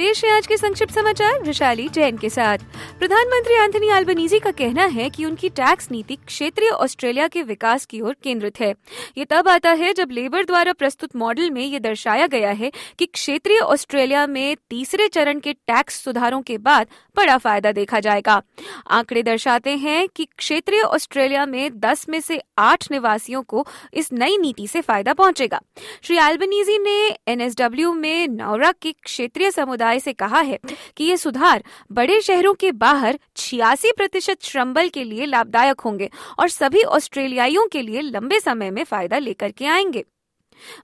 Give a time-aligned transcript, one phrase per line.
[0.00, 2.58] पेश है आज के संक्षिप्त समाचार, विशाली जैन के साथ।
[2.98, 8.00] प्रधानमंत्री एंथनी अल्बनीजी का कहना है कि उनकी टैक्स नीति क्षेत्रीय ऑस्ट्रेलिया के विकास की
[8.00, 8.74] ओर केंद्रित है।
[9.18, 13.06] ये तब आता है जब लेबर द्वारा प्रस्तुत मॉडल में ये दर्शाया गया है कि
[13.06, 16.86] क्षेत्रीय ऑस्ट्रेलिया में तीसरे चरण के टैक्स सुधारों के बाद
[17.16, 18.42] बड़ा फ़ायदा देखा जाएगा।
[18.90, 24.38] आंकड़े दर्शाते हैं कि क्षेत्रीय ऑस्ट्रेलिया में 10 में से आठ निवासियों को इस नई
[24.38, 25.60] नीति से फ़ायदा पहुंचेगा।
[26.02, 30.58] श्री एल्बनीजी ने एनएसडब्ल्यू में नौरा के क्षेत्रीय समुदाय समुदाय से कहा है
[30.96, 36.48] कि ये सुधार बड़े शहरों के बाहर छियासी प्रतिशत श्रमबल के लिए लाभदायक होंगे और
[36.48, 40.04] सभी ऑस्ट्रेलियाइयों के लिए लंबे समय में फ़ायदा लेकर के आएँगे।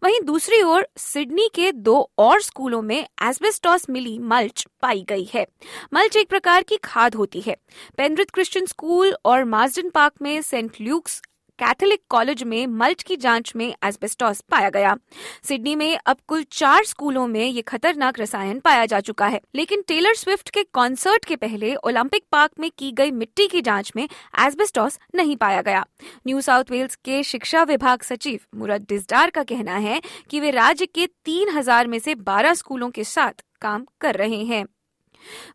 [0.05, 5.47] वहीं दूसरी ओर, सिडनी के दो और स्कूलों में एस्बेस्टॉस मिली मल्च पाई गई है।
[5.95, 7.57] मल्च एक प्रकार की खाद होती है।
[7.97, 11.23] पेनरिथ क्रिश्चियन स्कूल और मार्जन पार्क में सेंट ल्यूक्स
[11.59, 14.97] कैथोलिक कॉलेज में मल्च की जाँच में एस्बेस्टॉस पाया गया।
[15.43, 19.83] सिडनी में अब कुल चार स्कूलों में ये खतरनाक रसायन पाया जा चुका है। लेकिन
[19.83, 24.05] टेलर स्विफ्ट के कॉन्सर्ट के पहले ओलंपिक पार्क में की गई मिट्टी की जाँच में
[24.05, 25.84] एस्बेस्टॉस नहीं पाया गया।
[26.27, 30.87] न्यू साउथ वेल्स के शिक्षा विभाग सचिव मुरद डिजडार का कहना है कि वे राज्य
[30.87, 34.65] के तीन हज़ार में से बारह स्कूलों के साथ काम कर रहे हैं।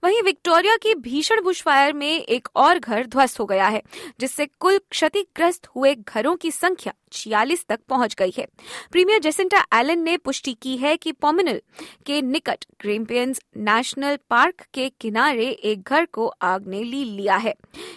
[0.04, 3.82] वहीं विक्टोरिया की भीषण बुशफायर में एक और घर ध्वस्त हो गया है,
[4.20, 8.48] जिससे कुल क्षतिग्रस्त हुए घरों की संख्या छियालीस तक पहुँच गई है।
[8.92, 11.62] प्रीमियर जेसिंटा एलन ने पुष्टि की है कि पोमिनल
[12.06, 17.54] के निकट ग्रेम्पियंस नेशनल पार्क के किनारे एक घर को आग ने ली लिया है।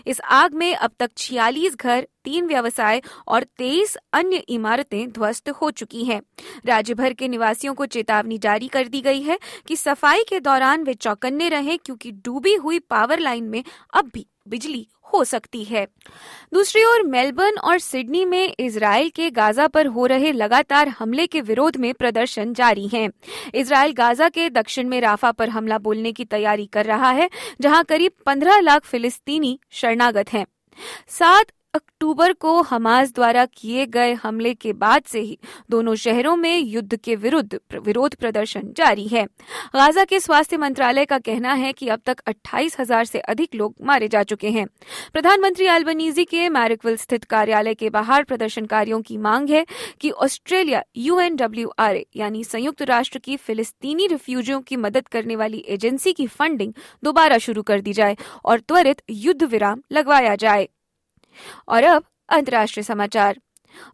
[0.06, 5.70] इस आग में अब तक छियालीस घर, तीन व्यवसाय और तेईस अन्य इमारतें ध्वस्त हो
[5.70, 6.20] चुकी हैं।
[6.66, 10.84] राज्य भर के निवासियों को चेतावनी जारी कर दी गई है कि सफ़ाई के दौरान
[10.84, 13.62] वे चौकन्ने रहें क्योंकि डूबी हुई पावर लाइन में
[13.94, 15.86] अब भी बिजली हो सकती है
[16.54, 21.40] दूसरी ओर, मेलबर्न और सिडनी में इसराइल के गाजा पर हो रहे लगातार हमले के
[21.40, 23.08] विरोध में प्रदर्शन जारी हैं।
[23.54, 27.28] इसराइल गाजा के दक्षिण में राफा पर हमला बोलने की तैयारी कर रहा है,
[27.60, 30.46] जहाँ करीब 15 लाख फिलिस्तीनी शरणागत हैं
[31.08, 35.38] सात अक्टूबर को हमास द्वारा किए गए हमले के बाद से ही
[35.70, 39.24] दोनों शहरों में युद्ध के विरुद्ध विरोध प्रदर्शन जारी है।
[39.74, 43.74] गाजा के स्वास्थ्य मंत्रालय का कहना है कि अब तक अट्ठाईस हज़ार से अधिक लोग
[43.82, 44.66] मारे जा चुके हैं।
[45.12, 49.64] प्रधानमंत्री अल्बनीजी के मैरिकविल स्थित कार्यालय के बाहर प्रदर्शनकारियों की मांग है
[50.00, 56.26] कि ऑस्ट्रेलिया यूएनडब्ल्यूआरए यानी संयुक्त राष्ट्र की फिलिस्तीनी रिफ्यूजियों की मदद करने वाली एजेंसी की
[56.28, 56.72] फंडिंग
[57.04, 60.68] दोबारा शुरू कर दी जाए और त्वरित युद्ध विराम लगवाया जाए।
[61.68, 63.40] और अब अंतर्राष्ट्रीय समाचार।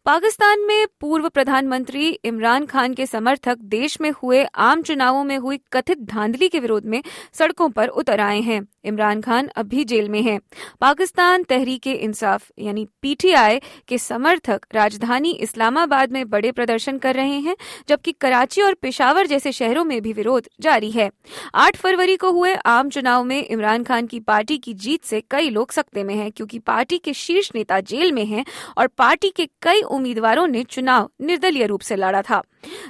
[0.05, 5.61] पाकिस्तान में पूर्व प्रधानमंत्री इमरान खान के समर्थक देश में हुए आम चुनावों में हुई
[5.73, 7.03] कथित धांधली के विरोध में
[7.33, 10.39] सड़कों पर उतर आए हैं इमरान खान अब भी जेल में हैं।
[10.81, 13.59] पाकिस्तान तहरीक इंसाफ यानी पीटीआई
[13.89, 17.57] के समर्थक राजधानी इस्लामाबाद में बड़े प्रदर्शन कर रहे हैं,
[17.89, 21.11] जबकि कराची और पेशावर जैसे शहरों में भी विरोध जारी है
[21.55, 25.51] आठ फरवरी को हुए आम चुनाव में इमरान खान की पार्टी की जीत से कई
[25.51, 28.45] लोग सकते में हैं, क्योंकि पार्टी के शीर्ष नेता जेल में हैं
[28.79, 29.47] और पार्टी के
[29.79, 32.43] उम्मीदवारों ने चुनाव निर्दलीय रूप से लड़ा था।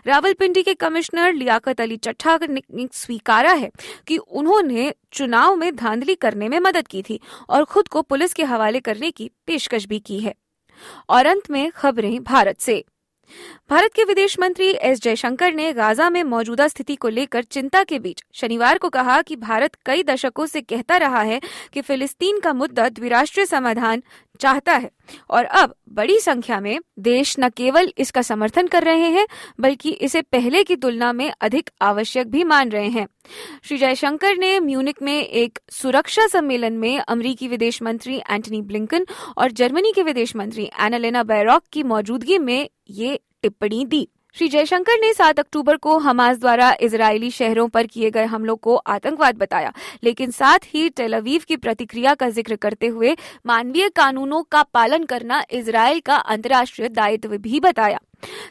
[0.07, 3.71] रावलपिंडी के कमिश्नर लियाकत अली चट्ठा ने स्वीकारा है
[4.07, 7.21] कि उन्होंने चुनाव में धांधली करने में मदद की थी
[7.51, 10.35] और खुद को पुलिस के हवाले करने की पेशकश भी की है।
[11.09, 12.85] और अंत में खबरें भारत से।
[13.71, 17.99] भारत के विदेश मंत्री एस जयशंकर ने गाजा में मौजूदा स्थिति को लेकर चिंता के
[17.99, 21.41] बीच शनिवार को कहा कि भारत कई दशकों से कहता रहा है
[21.73, 24.03] कि फिलिस्तीन का मुद्दा द्विराष्ट्रीय समाधान
[24.41, 24.91] चाहता है।
[25.31, 29.27] और अब बड़ी संख्या में देश न केवल इसका समर्थन कर रहे हैं,
[29.61, 33.07] बल्कि इसे पहले की तुलना में अधिक आवश्यक भी मान रहे हैं।
[33.63, 39.07] श्री जयशंकर ने म्यूनिक में एक सुरक्षा सम्मेलन में अमरीकी विदेश मंत्री एंटनी ब्लिंकन
[39.37, 44.99] और जर्मनी के विदेश मंत्री एनालेना बैरॉक की मौजूदगी में ये टिप्पणी दी। श्री जयशंकर
[45.01, 49.73] ने 7 अक्टूबर को हमास द्वारा इजरायली शहरों पर किए गए हमलों को आतंकवाद बताया,
[50.05, 53.17] लेकिन साथ ही टेलवीव की प्रतिक्रिया का ज़िक्र करते हुए
[53.47, 57.99] मानवीय कानूनों का पालन करना इसराइल का अंतर्राष्ट्रीय दायित्व भी बताया।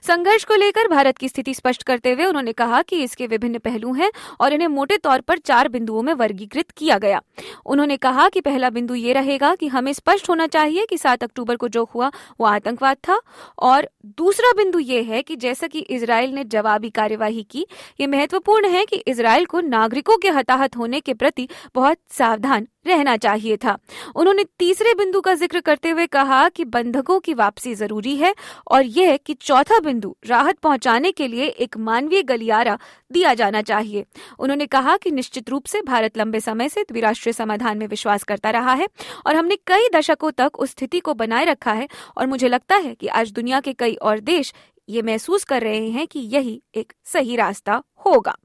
[0.07, 3.93] संघर्ष को लेकर भारत की स्थिति स्पष्ट करते हुए उन्होंने कहा कि इसके विभिन्न पहलू
[3.93, 4.11] हैं
[4.41, 7.21] और इन्हें मोटे तौर पर चार बिंदुओं में वर्गीकृत किया गया।
[7.65, 11.55] उन्होंने कहा कि पहला बिंदु ये रहेगा कि हमें स्पष्ट होना चाहिए कि सात अक्टूबर
[11.55, 13.19] को जो हुआ, वो आतंकवाद था।
[13.59, 17.65] और दूसरा बिंदु ये है कि जैसा कि इसराइल ने जवाबी कार्यवाही की,
[17.99, 23.15] ये महत्वपूर्ण है कि इसराइल को नागरिकों के हताहत होने के प्रति बहुत सावधान रहना
[23.17, 23.77] चाहिए था।
[24.15, 28.33] उन्होंने तीसरे बिंदु का ज़िक्र करते हुए कहा कि बंधकों की वापसी ज़रूरी है
[28.67, 32.77] और यह कि चौथा बिंदु राहत पहुँचाने के लिए एक मानवीय गलियारा
[33.11, 34.05] दिया जाना चाहिए।
[34.39, 38.49] उन्होंने कहा कि निश्चित रूप से भारत लंबे समय से द्विराष्ट्रीय समाधान में विश्वास करता
[38.49, 38.87] रहा है
[39.25, 41.87] और हमने कई दशकों तक उस स्थिति को बनाए रखा है
[42.17, 44.53] और मुझे लगता है कि आज दुनिया के कई और देश
[44.89, 48.35] ये महसूस कर रहे हैं कि यही एक सही रास्ता होगा।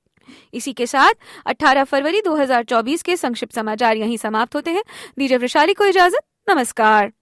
[0.55, 1.15] इसी के साथ
[1.47, 4.83] 18 फरवरी 2024 के संक्षिप्त समाचार यहीं समाप्त होते हैं।
[5.19, 7.13] दीजिए वैशाली को इजाज़त। नमस्कार।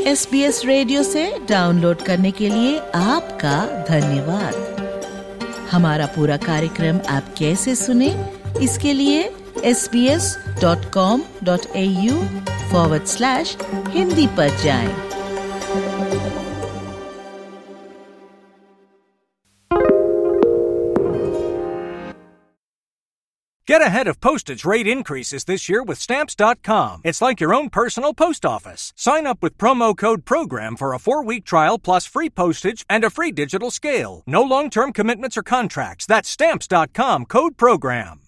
[0.00, 7.34] एस बी एस रेडियो से डाउनलोड करने के लिए आपका धन्यवाद। हमारा पूरा कार्यक्रम आप
[7.38, 8.08] कैसे सुने,
[8.62, 9.22] इसके लिए
[9.64, 12.14] S B S dot com dot A U
[12.71, 13.57] forward slash
[13.89, 15.09] Hindi पर जाएं।
[23.69, 27.01] Get ahead of postage rate increases this year with Stamps.com.
[27.03, 28.91] It's like your own personal post office.
[28.95, 33.03] Sign up with promo code PROGRAM for a four week trial plus free postage and
[33.03, 34.23] a free digital scale.
[34.25, 36.07] No long term commitments or contracts.
[36.07, 38.17] That's Stamps.com code PROGRAM.